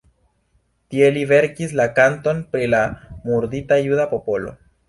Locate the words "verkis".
1.33-1.75